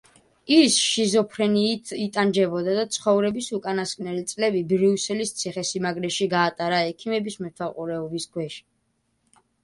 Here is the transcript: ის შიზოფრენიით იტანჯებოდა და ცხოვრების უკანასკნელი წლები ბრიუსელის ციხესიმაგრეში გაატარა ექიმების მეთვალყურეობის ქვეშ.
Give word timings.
ის 0.53 0.75
შიზოფრენიით 0.83 1.89
იტანჯებოდა 2.05 2.71
და 2.77 2.85
ცხოვრების 2.95 3.49
უკანასკნელი 3.57 4.23
წლები 4.31 4.63
ბრიუსელის 4.71 5.33
ციხესიმაგრეში 5.41 6.27
გაატარა 6.31 6.79
ექიმების 6.93 7.37
მეთვალყურეობის 7.47 8.27
ქვეშ. 8.33 8.57